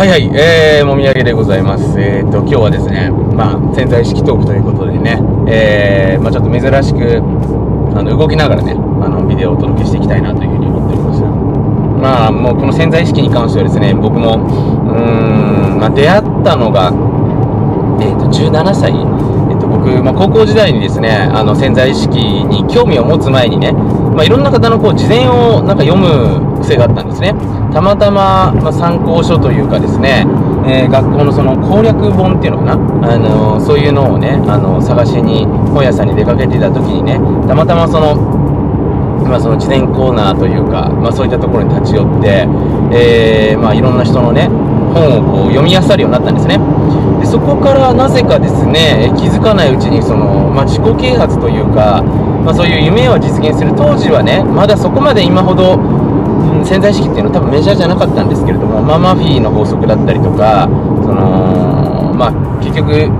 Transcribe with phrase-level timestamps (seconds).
[0.00, 2.00] はいはい、えー、もみあげでございます。
[2.00, 7.20] えーと、今日はですね、まあ、潜在意識トークということでね、えー、まあちょっと珍しく、
[7.92, 11.20] あの、動きながらね、あの、ビデオをお届けしていきたいなというふうに思っております。
[12.00, 16.88] まあ、もうこの潜在意識に関してはですね、僕も、うーん、まあ出会ったのが、
[18.00, 23.72] えーと、17歳、えーと、僕、まあ、高校時代にですね、あの、潜在意識に興味を持つ前にね、
[24.16, 27.34] まあ、いろんな方のこう、事前をなんか読む癖があったんですね。
[27.72, 30.26] たまたま、まあ、参考書というかですね、
[30.66, 37.14] えー、学校のその攻略本っていうのかな、あのそういうのをね、あの探しに本屋さんに出かけてた時にね、
[37.46, 38.16] たまたまその、
[39.26, 42.46] まあ、その自伝コーナーというか、まあ、そういったところに立ち寄って、
[42.92, 44.48] え、まあ、いろんな人のね、
[44.92, 46.58] 本をこう読み漁るようになったんですね。
[47.20, 52.02] でそこからなぜかですね、気づかないうちにその、ま、自己啓発というか、
[52.44, 55.76] ま、そういう夢を実現する当時はね、まだそこまで今ほど、
[56.40, 60.68] うん、潜在意識っていうのは多分メジャーじゃなかったんですけれども、まあ、マフィーの法則だったりとか、
[61.02, 63.10] その、まあ、結局、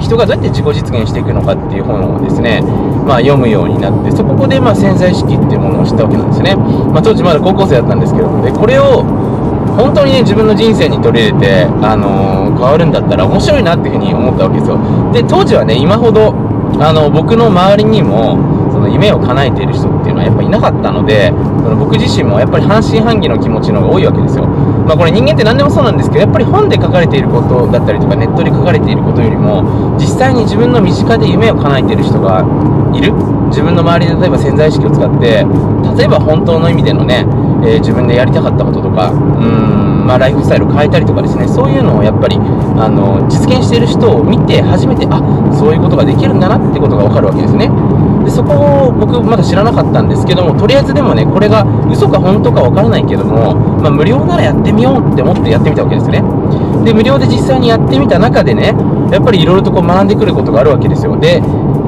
[0.00, 2.60] 人がどうやって自己実現していくのかっていう本をですね、
[3.06, 6.54] まあ、読むようになって、そこでま潜在意識っていうものを知ったわけなんですね。
[6.56, 9.02] まあ、当時まだ高校生だったんですけど、で、これを
[9.76, 14.80] 本当にね、自分の人生に取り入れて、あのー、変わるんだったら面白いなっていうふうに思ったわけですよ。
[15.12, 16.32] で、当時はね、今ほど、
[16.80, 18.38] あの、僕の周りにも、
[18.72, 21.32] その夢を叶えている人ってやっぱいなかったので、
[21.62, 24.46] その僕自身もやっぱり半信半疑の気持ちの方が多いわけですよ。
[24.46, 32.40] まあこれ人間って何でもそうなんですけど、やっぱり本で書かれていることだったりとか、ネットで書かれていることよりも、実際に自分の身近で夢を叶えている人が
[32.96, 33.12] いる？
[33.52, 35.44] 自分の周りで例えば潜在意識を使って、
[35.94, 37.20] 例えば本当の意味でのね、
[37.60, 45.20] えー、自分でやりたかったこととか、うん、まあライフスタイルを変えたりとかですね、そういうのをやっぱり、あの、実現している人を見て初めて、あ、
[45.52, 47.68] そういうことができるんだなってことがわかるわけですね。
[48.24, 56.18] でそこを僕まだ知らなかったんですけどもとりあえずでもねこれが嘘か本当かわからないけども、まあ、無料ならやってみようって思ってやってみたわけですね
[56.82, 58.74] で無料で実際にやってみた中でね
[59.10, 61.40] やっぱりいろいろとこう学んでくることがあるわけですよで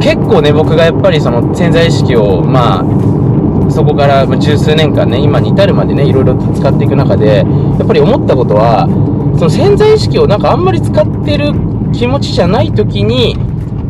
[0.00, 7.44] 結構ね僕がやっぱりその潜在意識をまあそこから十数年間ね今に至るまでねいろいろと使っていく中でや
[7.84, 8.86] っぱり思ったことは
[9.38, 11.52] その潜在意識をなんかあんまり使ってる
[11.92, 13.36] 気持ちじゃない時に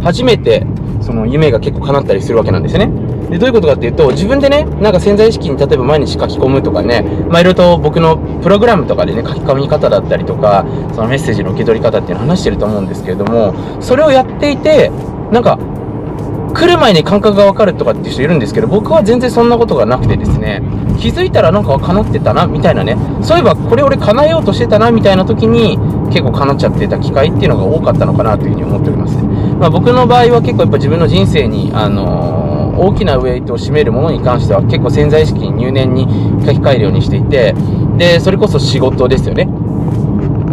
[0.02, 0.66] 初めて
[1.00, 3.01] その夢が結構叶ったりするわけなんですよね。
[3.32, 14.90] で、どういうことかっていうと、自分でね、なんか潜在意識に例えば毎日書き込むとかね、まあいろいろと僕のプログラムとかでね、書き込み方だったりとか、そのメッセージの受け取り方っていうのを話してると思うんですけれども、それをやっていて、
[15.30, 15.58] なんか、
[16.52, 20.62] 来る前に感覚がわかるとかっていう人いるんですけど、僕は全然そんなことがなくてですね、
[21.00, 25.78] 気づいたらなんか叶ってたな、みたいなね、そういえばこれ俺叶えようとしてたな、みたいな時に、
[26.10, 29.16] 結構叶っちゃってた機会っていうのが多かったのかなというふうに思っております。
[29.58, 32.31] まあ、僕の場合は結構やっぱ自分の人生に、あのー
[32.76, 36.02] 大きなウェイトを占めるものに関しては結構潜在意識に入念に
[36.44, 37.54] 書き換えるようにしていて、
[37.96, 39.48] で、それこそ仕事ですよね。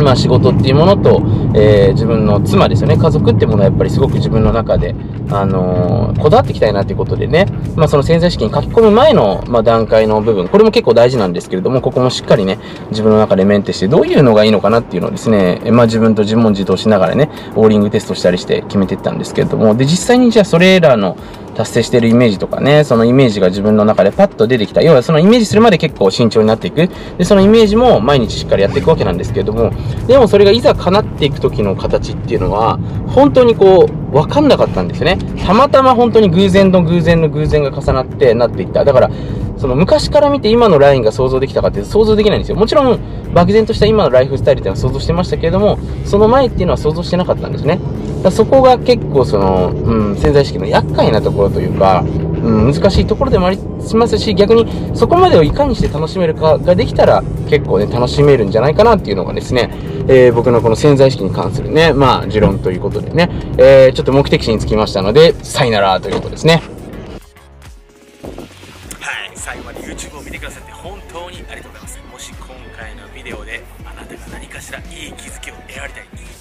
[0.03, 1.21] まあ仕事っていうものと、
[1.53, 4.95] えー、自分の妻ですよね、家族ってものはやっぱりすごく自分の中で、
[5.29, 12.59] あのー、こだわっていきたいなっていうことでね、まあその潜在意識に書き込む前の、まあ、段階の部分、これも結構大事なんですけれども、ここもしっかりね、
[12.91, 21.17] 自分の中でメンテしてどういうのがいいのかなっていうのをですね、まあ自分と自問自答しながらね、オーリングテストしたりして決めていったんですけれども、で、実際にじゃあそれらの
[21.59, 24.81] 達成してるイメージとかね、そのイメージが自分の中でパッと出てきた。
[24.81, 26.89] 要はそのイメージするまで結構慎重になっていく。
[27.17, 29.73] で、そのイメージも毎日しっかりやっていくわけなんですけれども、
[30.07, 35.17] でもそれがいざ叶っていく時の形っていうのは、本当にこう、わかんなかったんですよね。
[35.45, 38.85] たまたま本当に偶然の偶然の偶然が重なってなっていった。
[38.85, 39.11] だから、
[39.57, 42.55] その昔から見て今のラインが想像できたかって想像できないんですよ。
[42.55, 42.99] もちろん、
[43.33, 47.79] 漠然とした今のライフスタイルっていうのは想像してましたけれども、その前っていうのは想像してなかったんですね。
[48.23, 53.57] だそこが結構その、うん、潜在意識の厄介なところというか、うん、難しいところでもあり
[53.93, 59.69] ますし、逆にそこまでをいかにして楽しめるかができたら結構ね、楽しめるんじゃないかなっていうのがですね、
[60.07, 66.78] えー、僕のこの潜在意識に関するね、まあ、持論ということでね、えー、ちょっと目的地につきましたので、さよならということですね。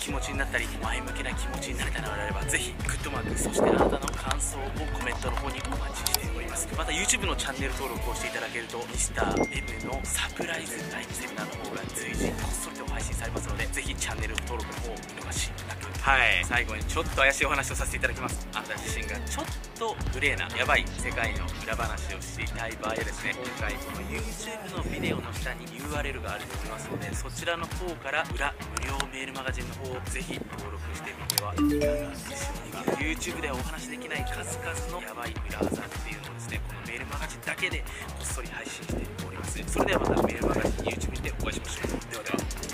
[0.08, 4.62] 気、持ちになったり前向きな気持ちになれたのであればぜひグッドマークそしてあなたの感想を
[4.96, 6.66] コメントの方にお待ちしております。
[6.76, 15.67] また YouTube のチャンネル登録をしていただけると Mr.M のサプライズライブセミナーの方が随時こっそりと配信されますのでぜひチャンネル登録の方を見逃しく
[16.08, 16.42] はい。
[16.42, 18.48] 最後にちょっと怪しいお話をさせていただきます。
[18.54, 19.44] あなた自身がちょっ
[19.76, 32.80] とグレーなやばい世界の裏話をしていたい場合はですね今回この YouTube のビデオの下に URL があると思いますのでそちらの方から裏無料メールマガジンの方をぜひ登録してみてはいかがでしょうか。
[32.96, 37.84] YouTube ではお話しできない数々のやばい裏技っていうのをですねこのメールマガジンだけで
[38.16, 39.60] こっそり配信しております。
[39.60, 42.00] それではまたメールマガジン YouTube にてお会いしましょう。
[42.08, 42.67] ではでは。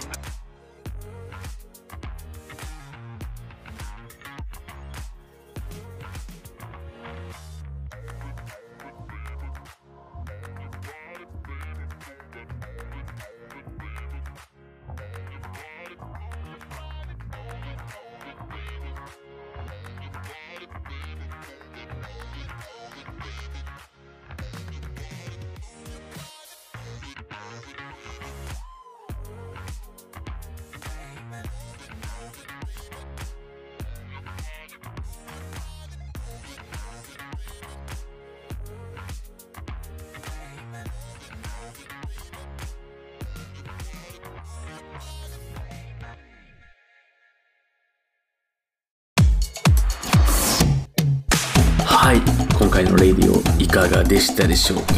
[52.84, 54.94] 回のレディオいかがでしたでしょうか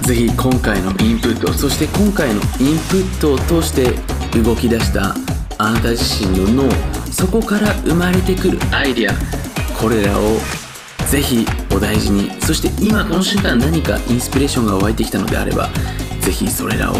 [0.00, 3.92] ぜひ今回のインプットそして今回のインプットを通して
[4.40, 5.14] 動き出した
[5.58, 6.70] あなた自身の脳
[7.12, 9.12] そこから生まれてくるアイデア
[9.80, 10.22] これらを
[11.08, 15.68] ぜひお大事にそして今この瞬間何かインスピレーションが湧いてきたのであれば
[16.20, 16.94] ぜひそれらを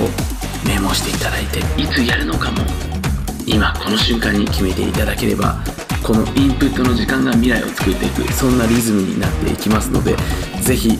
[0.66, 2.58] メモしていただいていつやるのかも
[3.46, 5.62] 今この瞬間に決めていただければ
[6.04, 10.14] このインプットの時間が未来を作っていくそんなリズムになっていきますので
[10.62, 10.98] ぜひ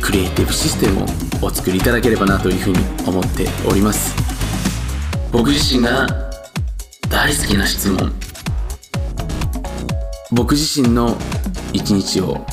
[0.00, 1.06] クリエイティブシステムを
[1.46, 4.32] お作りいただければなというふうに思っております。
[5.32, 6.06] 僕自身が
[7.08, 8.12] 大好きな質問
[10.30, 11.16] 僕自身の
[11.72, 12.44] 一日を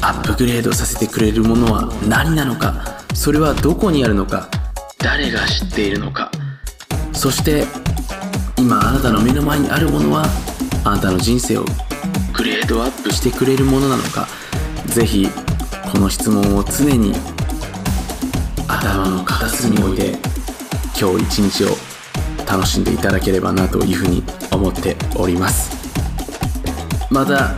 [0.00, 4.48] アップグレードさせてくれるものは何なのかそれはどこにあるのか
[4.98, 6.32] 誰が知っているのか
[7.12, 7.66] そして
[8.58, 10.26] 今あなたの目の前にあるものは
[10.86, 11.64] あなたの人生を
[12.32, 14.28] グレードアップしてくれるものなのか
[14.86, 15.26] ぜひ
[15.90, 17.12] この質問を常に
[18.68, 20.12] 頭の片隅に置いて
[20.96, 21.68] 今日一日を
[22.48, 24.22] 楽しんでいただければなというふうに
[24.52, 25.74] 思っております。
[27.10, 27.56] また